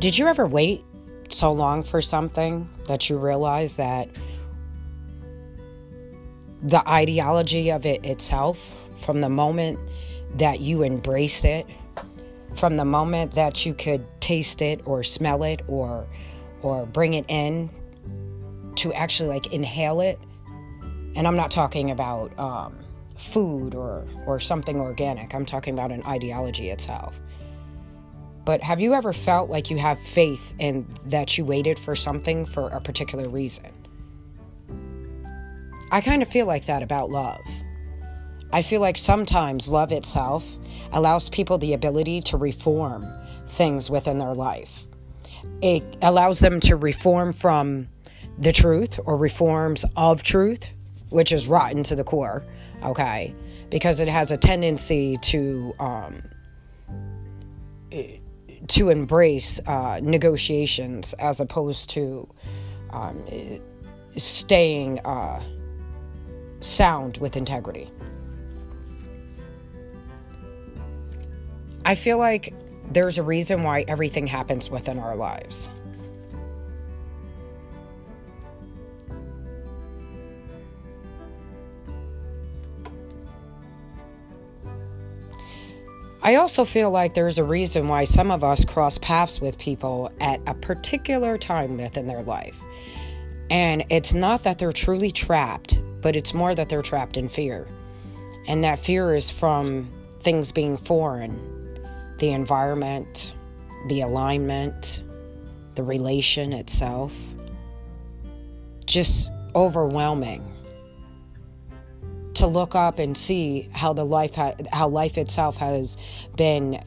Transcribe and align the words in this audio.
Did 0.00 0.16
you 0.16 0.28
ever 0.28 0.46
wait 0.46 0.82
so 1.28 1.52
long 1.52 1.82
for 1.82 2.00
something 2.00 2.66
that 2.86 3.10
you 3.10 3.18
realize 3.18 3.76
that 3.76 4.08
the 6.62 6.88
ideology 6.88 7.70
of 7.70 7.84
it 7.84 8.02
itself, 8.06 8.74
from 9.00 9.20
the 9.20 9.28
moment 9.28 9.78
that 10.36 10.60
you 10.60 10.84
embraced 10.84 11.44
it, 11.44 11.66
from 12.54 12.78
the 12.78 12.84
moment 12.86 13.32
that 13.32 13.66
you 13.66 13.74
could 13.74 14.02
taste 14.22 14.62
it 14.62 14.80
or 14.86 15.04
smell 15.04 15.42
it 15.42 15.60
or 15.68 16.08
or 16.62 16.86
bring 16.86 17.12
it 17.12 17.26
in 17.28 17.68
to 18.76 18.94
actually 18.94 19.28
like 19.28 19.52
inhale 19.52 20.00
it? 20.00 20.18
And 21.14 21.28
i'm 21.28 21.36
not 21.36 21.50
talking 21.50 21.90
about 21.90 22.38
um, 22.38 22.74
food 23.18 23.74
or 23.74 24.06
or 24.24 24.40
something 24.40 24.80
organic. 24.80 25.34
I'm 25.34 25.44
talking 25.44 25.74
about 25.74 25.92
an 25.92 26.02
ideology 26.06 26.70
itself 26.70 27.20
but 28.44 28.62
have 28.62 28.80
you 28.80 28.94
ever 28.94 29.12
felt 29.12 29.50
like 29.50 29.70
you 29.70 29.78
have 29.78 29.98
faith 29.98 30.54
in 30.58 30.86
that 31.06 31.36
you 31.36 31.44
waited 31.44 31.78
for 31.78 31.94
something 31.94 32.46
for 32.46 32.68
a 32.68 32.80
particular 32.80 33.28
reason? 33.28 33.70
I 35.92 36.00
kind 36.00 36.22
of 36.22 36.28
feel 36.28 36.46
like 36.46 36.66
that 36.66 36.82
about 36.82 37.10
love. 37.10 37.40
I 38.52 38.62
feel 38.62 38.80
like 38.80 38.96
sometimes 38.96 39.70
love 39.70 39.92
itself 39.92 40.56
allows 40.92 41.28
people 41.28 41.58
the 41.58 41.74
ability 41.74 42.20
to 42.22 42.36
reform 42.36 43.06
things 43.46 43.90
within 43.90 44.18
their 44.18 44.34
life. 44.34 44.86
It 45.62 45.82
allows 46.02 46.40
them 46.40 46.60
to 46.60 46.76
reform 46.76 47.32
from 47.32 47.88
the 48.38 48.52
truth 48.52 48.98
or 49.04 49.16
reforms 49.16 49.84
of 49.96 50.22
truth, 50.22 50.70
which 51.10 51.32
is 51.32 51.48
rotten 51.48 51.82
to 51.84 51.96
the 51.96 52.04
core, 52.04 52.44
okay? 52.82 53.34
Because 53.68 54.00
it 54.00 54.08
has 54.08 54.30
a 54.30 54.36
tendency 54.36 55.16
to 55.18 55.74
um, 55.78 56.22
to 58.68 58.90
embrace 58.90 59.60
uh, 59.66 60.00
negotiations 60.02 61.12
as 61.14 61.40
opposed 61.40 61.90
to 61.90 62.28
um, 62.90 63.22
staying 64.16 64.98
uh, 65.00 65.42
sound 66.60 67.18
with 67.18 67.36
integrity. 67.36 67.90
I 71.84 71.94
feel 71.94 72.18
like 72.18 72.54
there's 72.90 73.18
a 73.18 73.22
reason 73.22 73.62
why 73.62 73.84
everything 73.88 74.26
happens 74.26 74.70
within 74.70 74.98
our 74.98 75.16
lives. 75.16 75.70
I 86.22 86.34
also 86.34 86.66
feel 86.66 86.90
like 86.90 87.14
there's 87.14 87.38
a 87.38 87.44
reason 87.44 87.88
why 87.88 88.04
some 88.04 88.30
of 88.30 88.44
us 88.44 88.64
cross 88.64 88.98
paths 88.98 89.40
with 89.40 89.58
people 89.58 90.12
at 90.20 90.40
a 90.46 90.52
particular 90.52 91.38
time 91.38 91.78
within 91.78 92.06
their 92.06 92.22
life. 92.22 92.58
And 93.48 93.84
it's 93.88 94.12
not 94.12 94.44
that 94.44 94.58
they're 94.58 94.72
truly 94.72 95.10
trapped, 95.10 95.80
but 96.02 96.16
it's 96.16 96.34
more 96.34 96.54
that 96.54 96.68
they're 96.68 96.82
trapped 96.82 97.16
in 97.16 97.30
fear. 97.30 97.66
And 98.46 98.62
that 98.64 98.78
fear 98.78 99.14
is 99.14 99.30
from 99.30 99.90
things 100.20 100.52
being 100.52 100.76
foreign 100.76 101.56
the 102.18 102.32
environment, 102.32 103.34
the 103.88 104.02
alignment, 104.02 105.02
the 105.74 105.82
relation 105.82 106.52
itself. 106.52 107.16
Just 108.84 109.32
overwhelming 109.54 110.44
to 112.40 112.46
look 112.46 112.74
up 112.74 112.98
and 112.98 113.16
see 113.16 113.68
how 113.72 113.92
the 113.92 114.04
life 114.04 114.34
ha- 114.34 114.54
how 114.72 114.88
life 114.88 115.18
itself 115.18 115.58
has 115.58 115.98
been 116.38 116.78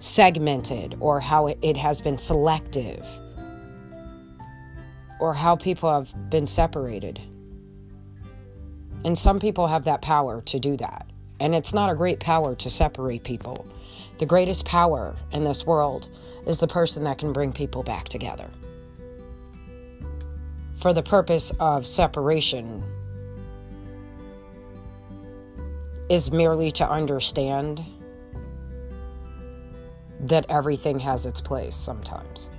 segmented 0.00 0.96
or 0.98 1.20
how 1.20 1.46
it, 1.46 1.58
it 1.62 1.76
has 1.76 2.00
been 2.00 2.18
selective 2.18 3.06
or 5.20 5.32
how 5.32 5.54
people 5.54 5.92
have 5.92 6.12
been 6.28 6.48
separated. 6.48 7.20
And 9.04 9.16
some 9.16 9.38
people 9.38 9.68
have 9.68 9.84
that 9.84 10.02
power 10.02 10.42
to 10.42 10.58
do 10.58 10.76
that. 10.78 11.06
And 11.38 11.54
it's 11.54 11.72
not 11.72 11.88
a 11.88 11.94
great 11.94 12.18
power 12.18 12.56
to 12.56 12.68
separate 12.68 13.22
people. 13.22 13.64
The 14.18 14.26
greatest 14.26 14.64
power 14.64 15.16
in 15.30 15.44
this 15.44 15.64
world 15.64 16.08
is 16.48 16.58
the 16.58 16.66
person 16.66 17.04
that 17.04 17.18
can 17.18 17.32
bring 17.32 17.52
people 17.52 17.84
back 17.84 18.08
together. 18.08 18.50
For 20.74 20.92
the 20.92 21.02
purpose 21.04 21.52
of 21.60 21.86
separation 21.86 22.82
is 26.08 26.30
merely 26.30 26.70
to 26.70 26.88
understand 26.88 27.84
that 30.20 30.46
everything 30.48 30.98
has 31.00 31.26
its 31.26 31.40
place 31.40 31.76
sometimes. 31.76 32.50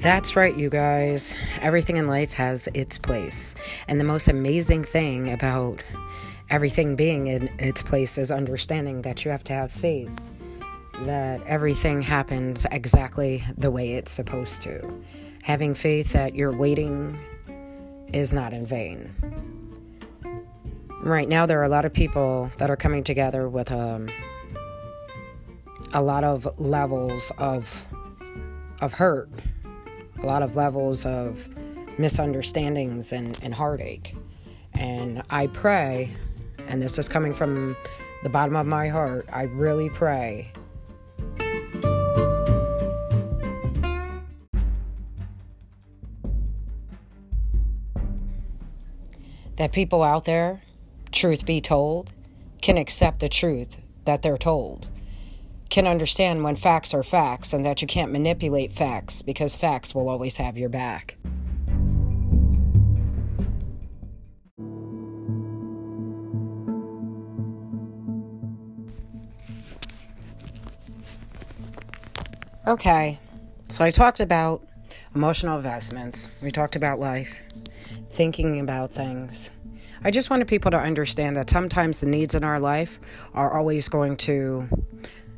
That's 0.00 0.36
right, 0.36 0.56
you 0.56 0.70
guys. 0.70 1.34
Everything 1.60 1.96
in 1.96 2.06
life 2.06 2.32
has 2.32 2.68
its 2.72 2.98
place. 2.98 3.54
And 3.88 4.00
the 4.00 4.04
most 4.04 4.28
amazing 4.28 4.84
thing 4.84 5.32
about 5.32 5.82
everything 6.48 6.96
being 6.96 7.26
in 7.26 7.50
its 7.58 7.82
place 7.82 8.16
is 8.16 8.30
understanding 8.30 9.02
that 9.02 9.24
you 9.24 9.30
have 9.30 9.44
to 9.44 9.52
have 9.52 9.70
faith 9.70 10.10
that 11.04 11.42
everything 11.46 12.02
happens 12.02 12.66
exactly 12.70 13.42
the 13.56 13.70
way 13.70 13.94
it's 13.94 14.10
supposed 14.10 14.62
to. 14.62 15.02
Having 15.42 15.74
faith 15.74 16.12
that 16.12 16.34
your 16.34 16.52
waiting 16.52 17.18
is 18.12 18.32
not 18.32 18.52
in 18.52 18.66
vain. 18.66 19.14
Right 21.02 21.28
now, 21.28 21.46
there 21.46 21.60
are 21.60 21.64
a 21.64 21.68
lot 21.68 21.84
of 21.84 21.92
people 21.92 22.50
that 22.58 22.70
are 22.70 22.76
coming 22.76 23.04
together 23.04 23.48
with 23.48 23.70
um, 23.70 24.08
a 25.92 26.02
lot 26.02 26.24
of 26.24 26.48
levels 26.58 27.32
of 27.38 27.84
of 28.80 28.92
hurt 28.92 29.28
a 30.22 30.26
lot 30.26 30.42
of 30.42 30.56
levels 30.56 31.06
of 31.06 31.48
misunderstandings 31.98 33.12
and, 33.12 33.38
and 33.42 33.54
heartache. 33.54 34.14
And 34.74 35.22
I 35.30 35.48
pray, 35.48 36.14
and 36.66 36.80
this 36.82 36.98
is 36.98 37.08
coming 37.08 37.32
from 37.32 37.76
the 38.22 38.28
bottom 38.28 38.56
of 38.56 38.66
my 38.66 38.88
heart, 38.88 39.28
I 39.32 39.42
really 39.42 39.90
pray 39.90 40.52
that 49.58 49.70
people 49.72 50.02
out 50.02 50.24
there, 50.24 50.62
truth 51.12 51.46
be 51.46 51.60
told, 51.60 52.12
can 52.62 52.76
accept 52.76 53.20
the 53.20 53.28
truth 53.28 53.86
that 54.04 54.22
they're 54.22 54.38
told 54.38 54.88
can 55.68 55.86
understand 55.86 56.42
when 56.42 56.56
facts 56.56 56.94
are 56.94 57.02
facts 57.02 57.52
and 57.52 57.64
that 57.64 57.82
you 57.82 57.88
can't 57.88 58.10
manipulate 58.10 58.72
facts 58.72 59.22
because 59.22 59.54
facts 59.54 59.94
will 59.94 60.08
always 60.08 60.36
have 60.36 60.56
your 60.56 60.68
back. 60.68 61.16
Okay, 72.66 73.18
so 73.70 73.82
I 73.82 73.90
talked 73.90 74.20
about 74.20 74.62
emotional 75.14 75.56
investments, 75.56 76.28
we 76.42 76.50
talked 76.50 76.76
about 76.76 77.00
life, 77.00 77.34
thinking 78.10 78.60
about 78.60 78.92
things. 78.92 79.50
I 80.04 80.10
just 80.10 80.30
wanted 80.30 80.46
people 80.46 80.70
to 80.70 80.78
understand 80.78 81.36
that 81.36 81.50
sometimes 81.50 82.00
the 82.00 82.06
needs 82.06 82.34
in 82.34 82.44
our 82.44 82.60
life 82.60 83.00
are 83.34 83.56
always 83.56 83.88
going 83.88 84.16
to 84.18 84.68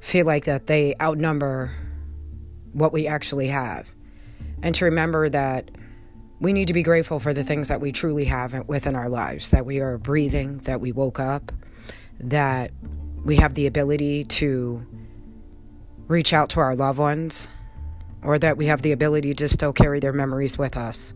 feel 0.00 0.26
like 0.26 0.44
that 0.44 0.66
they 0.66 0.94
outnumber 1.00 1.72
what 2.72 2.92
we 2.92 3.06
actually 3.06 3.48
have. 3.48 3.88
And 4.62 4.74
to 4.76 4.84
remember 4.84 5.28
that 5.28 5.70
we 6.40 6.52
need 6.52 6.68
to 6.68 6.72
be 6.72 6.82
grateful 6.82 7.18
for 7.18 7.32
the 7.32 7.44
things 7.44 7.68
that 7.68 7.80
we 7.80 7.90
truly 7.90 8.26
have 8.26 8.68
within 8.68 8.94
our 8.94 9.08
lives 9.08 9.50
that 9.50 9.64
we 9.66 9.80
are 9.80 9.98
breathing, 9.98 10.58
that 10.58 10.80
we 10.80 10.92
woke 10.92 11.18
up, 11.18 11.52
that 12.20 12.70
we 13.24 13.36
have 13.36 13.54
the 13.54 13.66
ability 13.66 14.24
to 14.24 14.84
reach 16.06 16.32
out 16.32 16.50
to 16.50 16.60
our 16.60 16.76
loved 16.76 16.98
ones, 16.98 17.48
or 18.22 18.38
that 18.38 18.56
we 18.56 18.66
have 18.66 18.82
the 18.82 18.92
ability 18.92 19.34
to 19.34 19.48
still 19.48 19.72
carry 19.72 20.00
their 20.00 20.12
memories 20.12 20.58
with 20.58 20.76
us. 20.76 21.14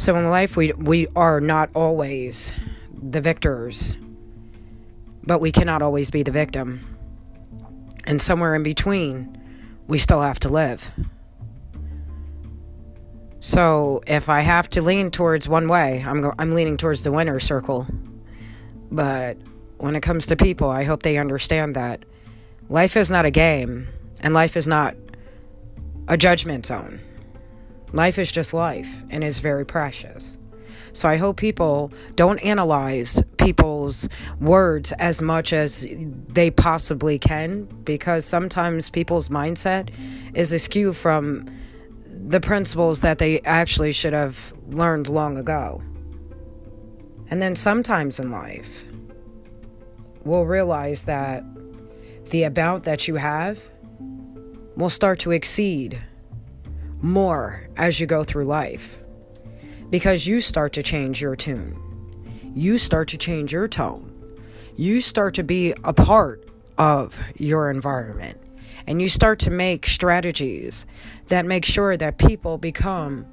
So 0.00 0.16
in 0.16 0.30
life, 0.30 0.56
we, 0.56 0.72
we 0.72 1.06
are 1.14 1.40
not 1.40 1.70
always 1.74 2.52
the 3.02 3.20
victors 3.20 3.96
but 5.30 5.40
we 5.40 5.52
cannot 5.52 5.82
always 5.82 6.10
be 6.10 6.22
the 6.22 6.30
victim. 6.30 6.84
And 8.04 8.20
somewhere 8.20 8.54
in 8.54 8.62
between, 8.62 9.40
we 9.86 9.98
still 9.98 10.20
have 10.20 10.40
to 10.40 10.48
live. 10.48 10.90
So 13.40 14.02
if 14.06 14.28
I 14.28 14.40
have 14.40 14.68
to 14.70 14.82
lean 14.82 15.10
towards 15.10 15.48
one 15.48 15.68
way, 15.68 16.04
I'm 16.06 16.20
go- 16.20 16.34
I'm 16.38 16.52
leaning 16.52 16.76
towards 16.76 17.04
the 17.04 17.12
winner 17.12 17.40
circle. 17.40 17.86
But 18.90 19.38
when 19.78 19.96
it 19.96 20.00
comes 20.00 20.26
to 20.26 20.36
people, 20.36 20.68
I 20.68 20.84
hope 20.84 21.02
they 21.02 21.16
understand 21.16 21.76
that 21.76 22.04
life 22.68 22.96
is 22.96 23.10
not 23.10 23.24
a 23.24 23.30
game 23.30 23.88
and 24.20 24.34
life 24.34 24.56
is 24.56 24.66
not 24.66 24.94
a 26.08 26.16
judgment 26.16 26.66
zone. 26.66 27.00
Life 27.92 28.18
is 28.18 28.30
just 28.30 28.54
life 28.54 29.04
and 29.10 29.24
is 29.24 29.38
very 29.40 29.66
precious. 29.66 30.38
So 30.92 31.08
I 31.08 31.16
hope 31.16 31.36
people 31.36 31.92
don't 32.14 32.38
analyze 32.40 33.22
people's 33.38 34.08
words 34.40 34.92
as 34.92 35.22
much 35.22 35.52
as 35.52 35.86
they 36.28 36.50
possibly 36.50 37.18
can 37.18 37.64
because 37.84 38.24
sometimes 38.26 38.90
people's 38.90 39.28
mindset 39.28 39.90
is 40.34 40.52
askew 40.52 40.92
from 40.92 41.46
the 42.06 42.40
principles 42.40 43.00
that 43.00 43.18
they 43.18 43.40
actually 43.40 43.92
should 43.92 44.12
have 44.12 44.52
learned 44.68 45.08
long 45.08 45.38
ago. 45.38 45.82
And 47.28 47.40
then 47.40 47.54
sometimes 47.54 48.18
in 48.18 48.30
life, 48.30 48.84
we'll 50.24 50.46
realize 50.46 51.04
that 51.04 51.44
the 52.30 52.42
amount 52.44 52.84
that 52.84 53.08
you 53.08 53.16
have 53.16 53.60
will 54.76 54.90
start 54.90 55.18
to 55.20 55.30
exceed 55.30 56.00
more 57.02 57.68
as 57.76 58.00
you 58.00 58.06
go 58.06 58.24
through 58.24 58.44
life 58.44 58.96
because 59.90 60.26
you 60.26 60.40
start 60.40 60.72
to 60.74 60.82
change 60.82 61.20
your 61.20 61.36
tune. 61.36 61.76
You 62.54 62.78
start 62.78 63.08
to 63.08 63.18
change 63.18 63.52
your 63.52 63.68
tone. 63.68 64.06
You 64.76 65.00
start 65.00 65.34
to 65.34 65.42
be 65.42 65.74
a 65.84 65.92
part 65.92 66.48
of 66.78 67.18
your 67.36 67.70
environment. 67.70 68.40
And 68.86 69.00
you 69.02 69.08
start 69.08 69.38
to 69.40 69.50
make 69.50 69.86
strategies 69.86 70.86
that 71.28 71.44
make 71.44 71.64
sure 71.64 71.96
that 71.96 72.18
people 72.18 72.58
become 72.58 73.26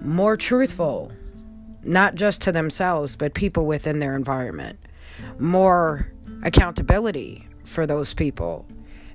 more 0.00 0.36
truthful, 0.36 1.12
not 1.82 2.14
just 2.14 2.42
to 2.42 2.52
themselves, 2.52 3.14
but 3.16 3.34
people 3.34 3.66
within 3.66 3.98
their 3.98 4.16
environment. 4.16 4.78
More 5.38 6.12
accountability 6.42 7.46
for 7.64 7.86
those 7.86 8.14
people, 8.14 8.66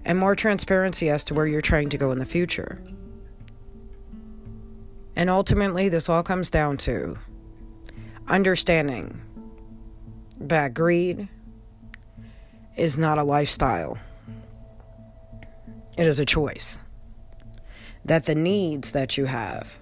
and 0.05 0.19
more 0.19 0.35
transparency 0.35 1.09
as 1.09 1.25
to 1.25 1.33
where 1.33 1.47
you're 1.47 1.61
trying 1.61 1.89
to 1.89 1.97
go 1.97 2.11
in 2.11 2.19
the 2.19 2.25
future. 2.25 2.79
And 5.15 5.29
ultimately, 5.29 5.89
this 5.89 6.09
all 6.09 6.23
comes 6.23 6.49
down 6.49 6.77
to 6.77 7.17
understanding 8.27 9.21
that 10.39 10.73
greed 10.73 11.27
is 12.75 12.97
not 12.97 13.17
a 13.17 13.23
lifestyle, 13.23 13.97
it 15.97 16.07
is 16.07 16.19
a 16.19 16.25
choice. 16.25 16.79
That 18.05 18.25
the 18.25 18.35
needs 18.35 18.91
that 18.91 19.17
you 19.17 19.25
have 19.25 19.75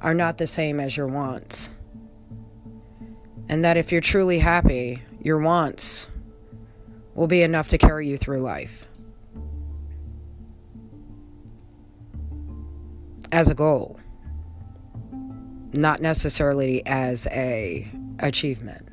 are 0.00 0.12
not 0.12 0.36
the 0.36 0.46
same 0.46 0.80
as 0.80 0.96
your 0.96 1.06
wants. 1.06 1.70
And 3.48 3.64
that 3.64 3.76
if 3.76 3.92
you're 3.92 4.00
truly 4.00 4.38
happy, 4.38 5.02
your 5.22 5.38
wants 5.38 6.06
will 7.14 7.26
be 7.26 7.42
enough 7.42 7.68
to 7.68 7.78
carry 7.78 8.08
you 8.08 8.18
through 8.18 8.40
life. 8.40 8.86
As 13.32 13.48
a 13.48 13.54
goal 13.54 13.98
not 15.76 16.00
necessarily 16.00 16.84
as 16.86 17.26
a 17.28 17.88
achievement. 18.18 18.88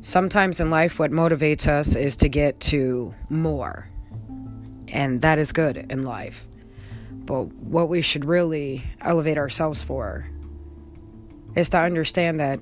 Sometimes 0.00 0.60
in 0.60 0.70
life 0.70 0.98
what 0.98 1.10
motivates 1.10 1.66
us 1.66 1.94
is 1.94 2.16
to 2.16 2.28
get 2.28 2.60
to 2.60 3.14
more. 3.28 3.90
And 4.88 5.20
that 5.22 5.38
is 5.38 5.52
good 5.52 5.76
in 5.90 6.04
life. 6.04 6.46
But 7.10 7.52
what 7.54 7.90
we 7.90 8.00
should 8.00 8.24
really 8.24 8.84
elevate 9.02 9.36
ourselves 9.36 9.82
for 9.82 10.26
is 11.54 11.68
to 11.70 11.78
understand 11.78 12.40
that 12.40 12.60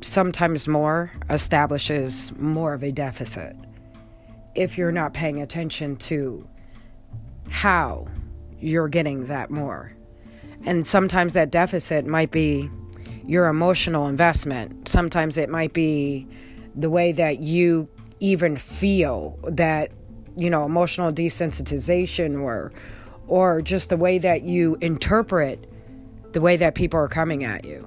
sometimes 0.00 0.66
more 0.66 1.12
establishes 1.30 2.32
more 2.36 2.74
of 2.74 2.82
a 2.82 2.90
deficit 2.90 3.56
if 4.54 4.78
you're 4.78 4.92
not 4.92 5.12
paying 5.14 5.40
attention 5.42 5.96
to 5.96 6.48
how 7.48 8.08
you're 8.60 8.88
getting 8.88 9.26
that 9.26 9.50
more. 9.50 9.92
And 10.64 10.86
sometimes 10.86 11.34
that 11.34 11.50
deficit 11.50 12.06
might 12.06 12.30
be 12.30 12.70
your 13.24 13.48
emotional 13.48 14.06
investment. 14.06 14.88
Sometimes 14.88 15.36
it 15.36 15.48
might 15.48 15.72
be 15.72 16.26
the 16.74 16.90
way 16.90 17.12
that 17.12 17.40
you 17.40 17.88
even 18.20 18.56
feel 18.56 19.38
that, 19.44 19.90
you 20.36 20.50
know, 20.50 20.64
emotional 20.64 21.12
desensitization 21.12 22.40
or 22.40 22.72
or 23.26 23.60
just 23.60 23.90
the 23.90 23.96
way 23.96 24.16
that 24.16 24.42
you 24.42 24.78
interpret 24.80 25.70
the 26.32 26.40
way 26.40 26.56
that 26.56 26.74
people 26.74 26.98
are 26.98 27.08
coming 27.08 27.44
at 27.44 27.64
you. 27.64 27.86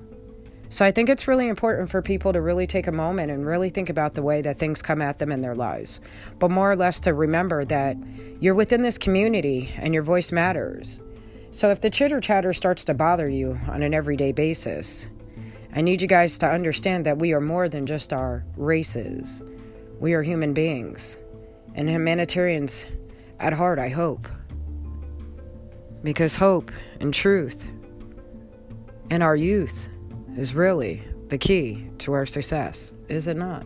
So 0.70 0.86
I 0.86 0.92
think 0.92 1.10
it's 1.10 1.28
really 1.28 1.50
important 1.50 1.90
for 1.90 2.02
people 2.02 2.32
to 2.32 2.40
really 2.40 2.66
take 2.66 2.88
a 2.88 2.92
moment 2.92 3.30
and 3.30 3.46
really 3.46 3.70
think 3.70 3.90
about 3.90 4.16
the 4.16 4.22
way 4.22 4.42
that 4.42 4.58
things 4.58 4.82
come 4.82 5.02
at 5.02 5.20
them 5.20 5.32
in 5.32 5.42
their 5.42 5.56
lives. 5.56 6.00
But 6.40 6.50
more 6.50 6.72
or 6.72 6.78
less 6.78 7.00
to 7.02 7.14
remember 7.14 7.66
that 7.66 7.98
you're 8.40 8.56
within 8.56 8.82
this 8.82 8.98
community 8.98 9.74
and 9.78 9.94
your 9.94 10.04
voice 10.04 10.32
matters. 10.32 11.02
So 11.52 11.70
if 11.70 11.82
the 11.82 11.90
chitter 11.90 12.22
chatter 12.22 12.54
starts 12.54 12.86
to 12.86 12.94
bother 12.94 13.28
you 13.28 13.60
on 13.68 13.84
an 13.84 13.94
everyday 13.94 14.32
basis, 14.32 15.10
I 15.76 15.82
need 15.82 16.02
you 16.02 16.08
guys 16.08 16.38
to 16.40 16.48
understand 16.48 17.06
that 17.06 17.20
we 17.20 17.34
are 17.34 17.42
more 17.42 17.68
than 17.68 17.86
just 17.86 18.14
our 18.14 18.46
races. 18.56 19.44
We 20.00 20.14
are 20.14 20.24
human 20.24 20.54
beings 20.54 21.18
and 21.76 21.90
humanitarians 21.90 22.86
at 23.40 23.52
heart, 23.52 23.80
I 23.80 23.90
hope. 23.90 24.28
Because 26.04 26.36
hope 26.38 26.72
and 27.02 27.14
truth 27.14 27.66
and 29.10 29.22
our 29.22 29.36
youth 29.36 29.90
is 30.38 30.56
really 30.56 31.04
the 31.28 31.38
key 31.38 31.90
to 32.00 32.14
our 32.14 32.26
success, 32.26 32.94
is 33.10 33.28
it 33.28 33.36
not? 33.36 33.66